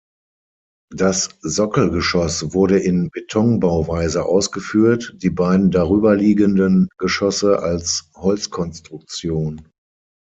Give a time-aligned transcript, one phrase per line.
[0.91, 9.67] Das Sockelgeschoss wurde in Betonbauweise ausgeführt; die beiden darüberliegenden Geschosse als Holzkonstruktion.